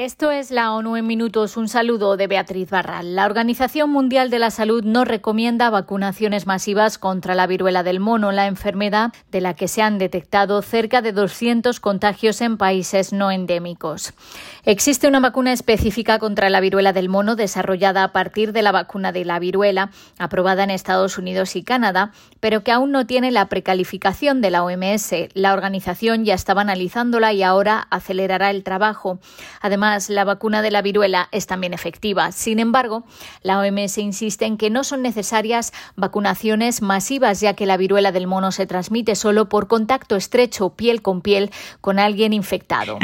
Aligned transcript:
Esto 0.00 0.30
es 0.30 0.52
la 0.52 0.74
ONU 0.74 0.94
en 0.94 1.08
minutos. 1.08 1.56
Un 1.56 1.66
saludo 1.66 2.16
de 2.16 2.28
Beatriz 2.28 2.70
Barral. 2.70 3.16
La 3.16 3.26
Organización 3.26 3.90
Mundial 3.90 4.30
de 4.30 4.38
la 4.38 4.52
Salud 4.52 4.84
no 4.84 5.04
recomienda 5.04 5.70
vacunaciones 5.70 6.46
masivas 6.46 6.98
contra 6.98 7.34
la 7.34 7.48
viruela 7.48 7.82
del 7.82 7.98
mono, 7.98 8.30
la 8.30 8.46
enfermedad 8.46 9.12
de 9.32 9.40
la 9.40 9.54
que 9.54 9.66
se 9.66 9.82
han 9.82 9.98
detectado 9.98 10.62
cerca 10.62 11.02
de 11.02 11.10
200 11.10 11.80
contagios 11.80 12.40
en 12.42 12.58
países 12.58 13.12
no 13.12 13.32
endémicos. 13.32 14.14
Existe 14.62 15.08
una 15.08 15.18
vacuna 15.18 15.52
específica 15.52 16.20
contra 16.20 16.48
la 16.48 16.60
viruela 16.60 16.92
del 16.92 17.08
mono 17.08 17.34
desarrollada 17.34 18.04
a 18.04 18.12
partir 18.12 18.52
de 18.52 18.62
la 18.62 18.70
vacuna 18.70 19.10
de 19.10 19.24
la 19.24 19.40
viruela, 19.40 19.90
aprobada 20.16 20.62
en 20.62 20.70
Estados 20.70 21.18
Unidos 21.18 21.56
y 21.56 21.64
Canadá, 21.64 22.12
pero 22.38 22.62
que 22.62 22.70
aún 22.70 22.92
no 22.92 23.04
tiene 23.04 23.32
la 23.32 23.48
precalificación 23.48 24.42
de 24.42 24.50
la 24.50 24.62
OMS. 24.62 25.12
La 25.34 25.52
organización 25.54 26.24
ya 26.24 26.34
estaba 26.34 26.60
analizándola 26.60 27.32
y 27.32 27.42
ahora 27.42 27.88
acelerará 27.90 28.50
el 28.50 28.62
trabajo. 28.62 29.18
Además, 29.60 29.87
la 30.08 30.24
vacuna 30.24 30.62
de 30.62 30.70
la 30.70 30.82
viruela 30.82 31.28
es 31.32 31.46
también 31.46 31.74
efectiva. 31.74 32.32
Sin 32.32 32.58
embargo, 32.58 33.04
la 33.42 33.58
OMS 33.60 33.98
insiste 33.98 34.44
en 34.44 34.56
que 34.56 34.70
no 34.70 34.84
son 34.84 35.02
necesarias 35.02 35.72
vacunaciones 35.96 36.82
masivas, 36.82 37.40
ya 37.40 37.54
que 37.54 37.66
la 37.66 37.76
viruela 37.76 38.12
del 38.12 38.26
mono 38.26 38.52
se 38.52 38.66
transmite 38.66 39.14
solo 39.14 39.48
por 39.48 39.66
contacto 39.66 40.16
estrecho 40.16 40.70
piel 40.70 41.02
con 41.02 41.20
piel 41.20 41.50
con 41.80 41.98
alguien 41.98 42.32
infectado. 42.32 42.98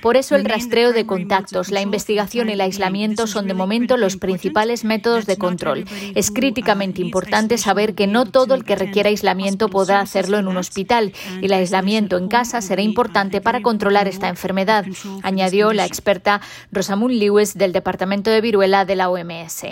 Por 0.00 0.16
eso 0.16 0.34
el 0.34 0.46
rastreo 0.46 0.94
de 0.94 1.04
contactos, 1.04 1.70
la 1.70 1.82
investigación 1.82 2.48
y 2.48 2.52
el 2.52 2.60
aislamiento 2.62 3.26
son 3.26 3.46
de 3.46 3.52
momento 3.52 3.98
los 3.98 4.16
principales 4.16 4.82
métodos 4.82 5.26
de 5.26 5.36
control. 5.36 5.84
Es 6.14 6.30
críticamente 6.30 7.02
importante 7.02 7.58
saber 7.58 7.94
que 7.94 8.06
no 8.06 8.24
todo 8.24 8.54
el 8.54 8.64
que 8.64 8.76
requiera 8.76 9.10
aislamiento 9.10 9.68
podrá 9.68 10.00
hacerlo 10.00 10.38
en 10.38 10.48
un 10.48 10.56
hospital 10.56 11.12
y 11.42 11.44
el 11.44 11.52
aislamiento 11.52 12.16
en 12.16 12.28
casa 12.28 12.62
será 12.62 12.80
importante 12.80 13.42
para 13.42 13.60
controlar 13.60 14.08
esta 14.08 14.28
enfermedad, 14.28 14.86
añadió 15.22 15.74
la 15.74 15.84
experta 15.84 16.40
Rosamund 16.70 17.14
Lewis 17.14 17.58
del 17.58 17.72
Departamento 17.72 18.30
de 18.30 18.40
Viruela 18.40 18.86
de 18.86 18.96
la 18.96 19.10
OMS. 19.10 19.66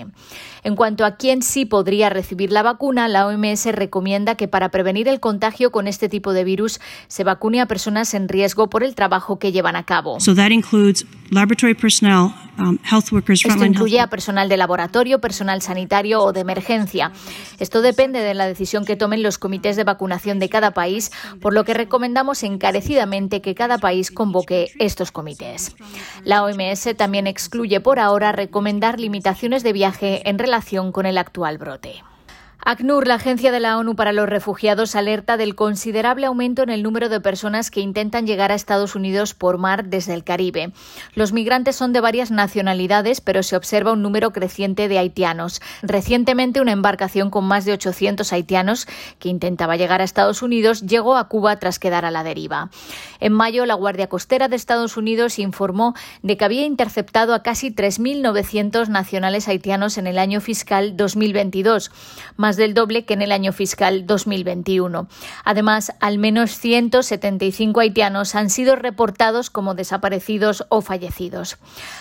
En 0.62 0.77
cuanto 0.77 1.04
a 1.06 1.16
quién 1.16 1.42
sí 1.42 1.64
podría 1.64 2.10
recibir 2.10 2.52
la 2.52 2.62
vacuna, 2.62 3.08
la 3.08 3.27
OMS 3.27 3.64
recomienda 3.72 4.34
que 4.34 4.47
para 4.47 4.70
prevenir 4.70 5.08
el 5.08 5.19
contagio 5.19 5.72
con 5.72 5.88
este 5.88 6.10
tipo 6.10 6.34
de 6.34 6.44
virus 6.44 6.80
se 7.08 7.25
vacune 7.30 7.60
a 7.60 7.66
personas 7.66 8.12
en 8.14 8.28
riesgo 8.28 8.68
por 8.68 8.82
el 8.82 8.96
trabajo 8.96 9.38
que 9.38 9.52
llevan 9.52 9.76
a 9.76 9.84
cabo. 9.84 10.18
Um, 12.58 12.76
Esto 12.84 13.64
incluye 13.64 14.00
a 14.00 14.08
personal 14.08 14.48
de 14.48 14.56
laboratorio, 14.56 15.20
personal 15.20 15.62
sanitario 15.62 16.22
o 16.22 16.32
de 16.32 16.40
emergencia. 16.40 17.12
Esto 17.60 17.82
depende 17.82 18.18
de 18.20 18.34
la 18.34 18.46
decisión 18.46 18.84
que 18.84 18.96
tomen 18.96 19.22
los 19.22 19.38
comités 19.38 19.76
de 19.76 19.84
vacunación 19.84 20.40
de 20.40 20.48
cada 20.48 20.72
país, 20.72 21.12
por 21.40 21.54
lo 21.54 21.64
que 21.64 21.72
recomendamos 21.72 22.42
encarecidamente 22.42 23.40
que 23.40 23.54
cada 23.54 23.78
país 23.78 24.10
convoque 24.10 24.72
estos 24.80 25.12
comités. 25.12 25.76
La 26.24 26.42
OMS 26.42 26.96
también 26.96 27.28
excluye 27.28 27.80
por 27.80 28.00
ahora 28.00 28.32
recomendar 28.32 28.98
limitaciones 28.98 29.62
de 29.62 29.72
viaje 29.72 30.28
en 30.28 30.36
relación 30.38 30.90
con 30.90 31.06
el 31.06 31.16
actual 31.16 31.58
brote. 31.58 32.02
ACNUR, 32.62 33.06
la 33.06 33.14
Agencia 33.14 33.53
de 33.53 33.61
la 33.61 33.78
ONU 33.78 33.97
para 33.97 34.12
los 34.12 34.28
Refugiados, 34.28 34.94
alerta 34.94 35.39
del 35.39 35.55
considerable 35.55 36.27
aumento 36.27 36.62
en 36.62 36.69
el 36.69 36.83
número 36.83 37.08
de 37.08 37.19
personas 37.19 37.70
que 37.70 37.80
intentan 37.80 38.27
llegar 38.27 38.53
a 38.53 38.55
Estados 38.55 38.94
Unidos 38.94 39.33
por 39.33 39.56
mar 39.56 39.86
desde 39.86 40.12
el 40.12 40.25
Caribe. 40.25 40.72
Los 41.14 41.33
migrantes 41.33 41.77
son 41.77 41.94
de 41.94 42.00
varias 42.00 42.31
nacionalidades, 42.31 43.22
pero 43.22 43.42
se 43.42 43.56
observa 43.56 43.92
un 43.92 44.03
número 44.03 44.33
creciente 44.33 44.88
de 44.88 44.98
haitianos. 44.98 45.62
Recientemente, 45.83 46.61
una 46.61 46.72
embarcación 46.72 47.31
con 47.31 47.47
más 47.47 47.64
de 47.64 47.72
800 47.72 48.31
haitianos 48.33 48.86
que 49.19 49.31
intentaba 49.31 49.77
llegar 49.77 50.03
a 50.03 50.05
Estados 50.05 50.42
Unidos 50.42 50.83
llegó 50.83 51.16
a 51.16 51.28
Cuba 51.28 51.58
tras 51.58 51.78
quedar 51.78 52.05
a 52.05 52.11
la 52.11 52.25
deriva. 52.25 52.70
En 53.20 53.33
mayo, 53.33 53.64
la 53.64 53.75
Guardia 53.75 54.08
Costera 54.08 54.48
de 54.48 54.56
Estados 54.56 54.98
Unidos 54.98 55.38
informó 55.38 55.94
de 56.22 56.36
que 56.36 56.44
había 56.44 56.66
interceptado 56.66 57.33
a 57.33 57.42
casi 57.42 57.70
3.900 57.70 58.88
nacionales 58.88 59.48
haitianos 59.48 59.97
en 59.97 60.06
el 60.06 60.19
año 60.19 60.43
fiscal 60.43 60.97
2022 60.97 61.91
más 62.37 62.50
del 62.56 62.75
doble 62.75 63.05
que 63.05 63.15
en 63.15 63.22
el 63.22 63.33
año 63.33 63.53
fiscal 63.53 64.06
2021. 64.06 65.09
Además, 65.44 65.93
al 66.00 66.19
menos 66.19 66.53
175 66.53 67.81
haitianos 67.81 68.34
han 68.34 68.50
sido 68.50 68.77
reportados 68.77 69.50
como 69.50 69.75
desaparecidos 69.75 70.65
o 70.69 70.81
fallecidos. 70.81 71.59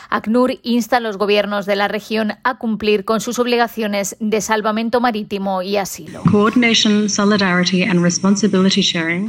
ACNUR 0.09 0.59
insta 0.63 0.97
a 0.97 0.99
los 0.99 1.17
gobiernos 1.17 1.65
de 1.65 1.75
la 1.75 1.87
región 1.87 2.33
a 2.43 2.57
cumplir 2.57 3.05
con 3.05 3.21
sus 3.21 3.39
obligaciones 3.39 4.15
de 4.19 4.41
salvamento 4.41 5.01
marítimo 5.01 5.61
y 5.61 5.77
asilo. 5.77 6.21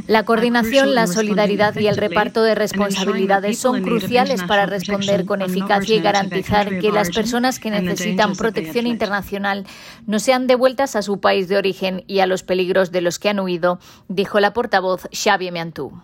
La 0.07 0.23
coordinación, 0.25 0.95
la 0.95 1.07
solidaridad 1.07 1.75
y 1.75 1.87
el 1.87 1.97
reparto 1.97 2.43
de 2.43 2.55
responsabilidades 2.55 3.59
son 3.59 3.83
cruciales 3.83 4.43
para 4.43 4.65
responder 4.65 5.25
con 5.25 5.41
eficacia 5.41 5.95
y 5.95 5.99
garantizar 5.99 6.79
que 6.79 6.91
las 6.91 7.09
personas 7.09 7.59
que 7.59 7.71
necesitan 7.71 8.35
protección 8.35 8.87
internacional 8.87 9.65
no 10.07 10.19
sean 10.19 10.47
devueltas 10.47 10.95
a 10.95 11.01
su 11.01 11.10
país 11.19 11.47
de 11.47 11.57
origen 11.57 12.03
y 12.07 12.19
a 12.19 12.27
los 12.27 12.43
peligros 12.43 12.91
de 12.91 13.01
los 13.01 13.19
que 13.19 13.29
han 13.29 13.39
huido, 13.39 13.79
dijo 14.07 14.39
la 14.39 14.53
portavoz 14.53 15.07
Xavier 15.11 15.51
Miantou. 15.51 16.01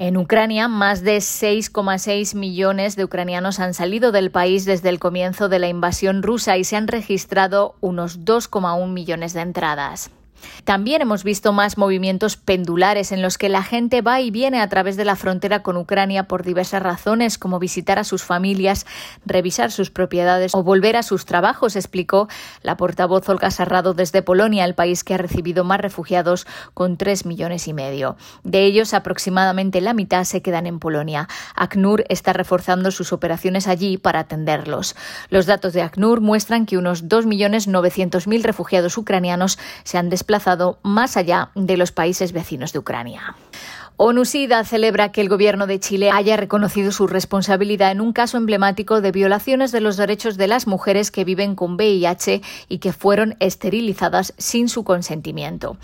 En 0.00 0.16
Ucrania, 0.16 0.68
más 0.68 1.02
de 1.02 1.16
6,6 1.16 2.36
millones 2.36 2.94
de 2.94 3.02
ucranianos 3.02 3.58
han 3.58 3.74
salido 3.74 4.12
del 4.12 4.30
país 4.30 4.64
desde 4.64 4.90
el 4.90 5.00
comienzo 5.00 5.48
de 5.48 5.58
la 5.58 5.66
invasión 5.66 6.22
rusa 6.22 6.56
y 6.56 6.62
se 6.62 6.76
han 6.76 6.86
registrado 6.86 7.74
unos 7.80 8.20
2,1 8.20 8.86
millones 8.92 9.32
de 9.32 9.40
entradas. 9.40 10.12
También 10.64 11.02
hemos 11.02 11.24
visto 11.24 11.52
más 11.52 11.78
movimientos 11.78 12.36
pendulares 12.36 13.12
en 13.12 13.22
los 13.22 13.38
que 13.38 13.48
la 13.48 13.62
gente 13.62 14.02
va 14.02 14.20
y 14.20 14.30
viene 14.30 14.60
a 14.60 14.68
través 14.68 14.96
de 14.96 15.04
la 15.04 15.16
frontera 15.16 15.62
con 15.62 15.76
Ucrania 15.76 16.24
por 16.28 16.44
diversas 16.44 16.82
razones, 16.82 17.38
como 17.38 17.58
visitar 17.58 17.98
a 17.98 18.04
sus 18.04 18.22
familias, 18.22 18.86
revisar 19.24 19.72
sus 19.72 19.90
propiedades 19.90 20.54
o 20.54 20.62
volver 20.62 20.96
a 20.96 21.02
sus 21.02 21.24
trabajos, 21.24 21.74
explicó 21.74 22.28
la 22.62 22.76
portavoz 22.76 23.28
Olga 23.28 23.50
Sarrado 23.50 23.94
desde 23.94 24.22
Polonia, 24.22 24.64
el 24.64 24.74
país 24.74 25.04
que 25.04 25.14
ha 25.14 25.18
recibido 25.18 25.64
más 25.64 25.80
refugiados 25.80 26.46
con 26.74 26.96
tres 26.96 27.26
millones 27.26 27.66
y 27.66 27.72
medio. 27.72 28.16
De 28.44 28.64
ellos, 28.64 28.94
aproximadamente 28.94 29.80
la 29.80 29.94
mitad 29.94 30.24
se 30.24 30.42
quedan 30.42 30.66
en 30.66 30.78
Polonia. 30.78 31.28
ACNUR 31.54 32.04
está 32.08 32.32
reforzando 32.32 32.90
sus 32.90 33.12
operaciones 33.12 33.66
allí 33.66 33.98
para 33.98 34.20
atenderlos. 34.20 34.94
Los 35.30 35.46
datos 35.46 35.72
de 35.72 35.82
ACNUR 35.82 36.20
muestran 36.20 36.66
que 36.66 36.78
unos 36.78 37.04
2.900.000 37.04 38.42
refugiados 38.42 38.96
ucranianos 38.98 39.58
se 39.84 39.98
han 39.98 40.10
desplazado 40.10 40.27
desplazado 40.28 40.78
más 40.82 41.16
allá 41.16 41.52
de 41.54 41.78
los 41.78 41.90
países 41.90 42.32
vecinos 42.32 42.74
de 42.74 42.78
Ucrania. 42.78 43.34
ONUSIDA 44.00 44.62
celebra 44.62 45.10
que 45.10 45.20
el 45.20 45.28
gobierno 45.28 45.66
de 45.66 45.80
Chile 45.80 46.12
haya 46.12 46.36
reconocido 46.36 46.92
su 46.92 47.08
responsabilidad 47.08 47.90
en 47.90 48.00
un 48.00 48.12
caso 48.12 48.36
emblemático 48.36 49.00
de 49.00 49.10
violaciones 49.10 49.72
de 49.72 49.80
los 49.80 49.96
derechos 49.96 50.36
de 50.36 50.46
las 50.46 50.68
mujeres 50.68 51.10
que 51.10 51.24
viven 51.24 51.56
con 51.56 51.74
VIH 51.74 52.40
y 52.68 52.78
que 52.78 52.92
fueron 52.92 53.34
esterilizadas 53.40 54.34
sin 54.38 54.68
su 54.68 54.84
consentimiento. 54.84 55.78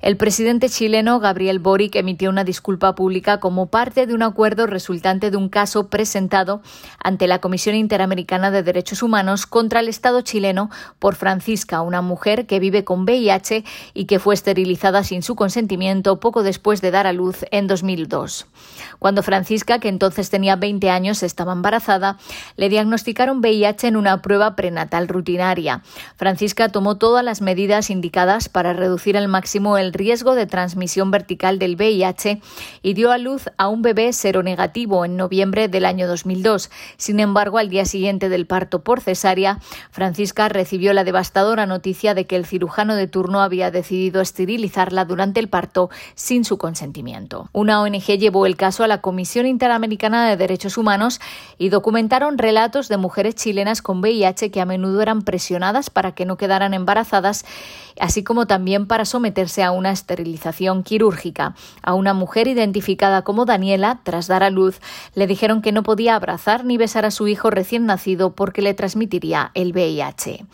El 0.00 0.16
presidente 0.16 0.70
chileno 0.70 1.20
Gabriel 1.20 1.58
Boric 1.58 1.96
emitió 1.96 2.30
una 2.30 2.42
disculpa 2.42 2.94
pública 2.94 3.38
como 3.38 3.66
parte 3.66 4.06
de 4.06 4.14
un 4.14 4.22
acuerdo 4.22 4.66
resultante 4.66 5.30
de 5.30 5.36
un 5.36 5.50
caso 5.50 5.88
presentado 5.90 6.62
ante 7.04 7.26
la 7.26 7.40
Comisión 7.40 7.74
Interamericana 7.74 8.50
de 8.50 8.62
Derechos 8.62 9.02
Humanos 9.02 9.44
contra 9.44 9.80
el 9.80 9.88
Estado 9.88 10.22
chileno 10.22 10.70
por 10.98 11.16
Francisca, 11.16 11.82
una 11.82 12.00
mujer 12.00 12.46
que 12.46 12.60
vive 12.60 12.84
con 12.84 13.02
VIH 13.02 13.64
y 13.92 14.06
que 14.06 14.20
fue 14.20 14.32
esterilizada 14.32 15.04
sin 15.04 15.22
su 15.22 15.34
consentimiento 15.34 16.18
poco 16.18 16.42
después 16.42 16.80
de 16.80 16.92
dar 16.92 17.06
a 17.06 17.12
luz 17.12 17.44
en 17.50 17.57
2002. 17.66 18.46
Cuando 18.98 19.22
Francisca, 19.22 19.78
que 19.78 19.88
entonces 19.88 20.30
tenía 20.30 20.56
20 20.56 20.90
años, 20.90 21.22
estaba 21.22 21.52
embarazada, 21.52 22.18
le 22.56 22.68
diagnosticaron 22.68 23.38
VIH 23.38 23.88
en 23.88 23.96
una 23.96 24.22
prueba 24.22 24.56
prenatal 24.56 25.08
rutinaria. 25.08 25.82
Francisca 26.16 26.68
tomó 26.68 26.96
todas 26.96 27.24
las 27.24 27.40
medidas 27.40 27.90
indicadas 27.90 28.48
para 28.48 28.72
reducir 28.72 29.16
al 29.16 29.28
máximo 29.28 29.78
el 29.78 29.92
riesgo 29.92 30.34
de 30.34 30.46
transmisión 30.46 31.10
vertical 31.10 31.58
del 31.58 31.76
VIH 31.76 32.40
y 32.82 32.94
dio 32.94 33.12
a 33.12 33.18
luz 33.18 33.50
a 33.56 33.68
un 33.68 33.82
bebé 33.82 34.12
seronegativo 34.12 35.04
en 35.04 35.16
noviembre 35.16 35.68
del 35.68 35.84
año 35.84 36.06
2002. 36.08 36.70
Sin 36.96 37.20
embargo, 37.20 37.58
al 37.58 37.70
día 37.70 37.84
siguiente 37.84 38.28
del 38.28 38.46
parto 38.46 38.82
por 38.82 39.00
cesárea, 39.00 39.60
Francisca 39.90 40.48
recibió 40.48 40.92
la 40.92 41.04
devastadora 41.04 41.66
noticia 41.66 42.14
de 42.14 42.26
que 42.26 42.36
el 42.36 42.46
cirujano 42.46 42.96
de 42.96 43.06
turno 43.06 43.40
había 43.40 43.70
decidido 43.70 44.20
esterilizarla 44.20 45.04
durante 45.04 45.40
el 45.40 45.48
parto 45.48 45.90
sin 46.14 46.44
su 46.44 46.58
consentimiento. 46.58 47.47
Una 47.52 47.82
ONG 47.82 48.18
llevó 48.18 48.46
el 48.46 48.56
caso 48.56 48.84
a 48.84 48.88
la 48.88 49.00
Comisión 49.00 49.46
Interamericana 49.46 50.28
de 50.28 50.36
Derechos 50.36 50.76
Humanos 50.76 51.20
y 51.58 51.70
documentaron 51.70 52.38
relatos 52.38 52.88
de 52.88 52.96
mujeres 52.96 53.34
chilenas 53.34 53.82
con 53.82 54.00
VIH 54.00 54.50
que 54.50 54.60
a 54.60 54.66
menudo 54.66 55.00
eran 55.00 55.22
presionadas 55.22 55.90
para 55.90 56.12
que 56.12 56.26
no 56.26 56.36
quedaran 56.36 56.74
embarazadas, 56.74 57.44
así 58.00 58.22
como 58.22 58.46
también 58.46 58.86
para 58.86 59.04
someterse 59.04 59.62
a 59.62 59.70
una 59.70 59.90
esterilización 59.90 60.82
quirúrgica. 60.82 61.54
A 61.82 61.94
una 61.94 62.14
mujer 62.14 62.48
identificada 62.48 63.22
como 63.22 63.44
Daniela, 63.44 64.00
tras 64.02 64.26
dar 64.26 64.42
a 64.42 64.50
luz, 64.50 64.80
le 65.14 65.26
dijeron 65.26 65.62
que 65.62 65.72
no 65.72 65.82
podía 65.82 66.14
abrazar 66.14 66.64
ni 66.64 66.76
besar 66.76 67.04
a 67.04 67.10
su 67.10 67.28
hijo 67.28 67.50
recién 67.50 67.86
nacido 67.86 68.34
porque 68.34 68.62
le 68.62 68.74
transmitiría 68.74 69.50
el 69.54 69.72
VIH. 69.72 70.44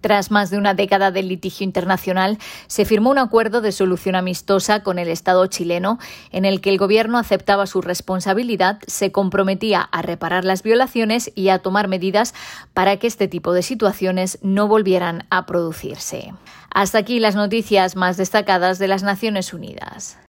Tras 0.00 0.30
más 0.30 0.50
de 0.50 0.58
una 0.58 0.74
década 0.74 1.10
de 1.10 1.22
litigio 1.22 1.64
internacional, 1.64 2.38
se 2.66 2.84
firmó 2.84 3.10
un 3.10 3.18
acuerdo 3.18 3.60
de 3.60 3.72
solución 3.72 4.14
amistosa 4.14 4.82
con 4.82 4.98
el 4.98 5.08
Estado 5.08 5.46
chileno 5.46 5.98
en 6.38 6.44
el 6.44 6.60
que 6.60 6.70
el 6.70 6.78
gobierno 6.78 7.18
aceptaba 7.18 7.66
su 7.66 7.82
responsabilidad, 7.82 8.78
se 8.86 9.10
comprometía 9.10 9.80
a 9.80 10.02
reparar 10.02 10.44
las 10.44 10.62
violaciones 10.62 11.32
y 11.34 11.48
a 11.48 11.58
tomar 11.58 11.88
medidas 11.88 12.32
para 12.74 12.96
que 12.98 13.08
este 13.08 13.26
tipo 13.26 13.52
de 13.52 13.62
situaciones 13.62 14.38
no 14.40 14.68
volvieran 14.68 15.26
a 15.30 15.46
producirse. 15.46 16.32
Hasta 16.70 16.98
aquí 16.98 17.18
las 17.18 17.34
noticias 17.34 17.96
más 17.96 18.16
destacadas 18.16 18.78
de 18.78 18.86
las 18.86 19.02
Naciones 19.02 19.52
Unidas. 19.52 20.16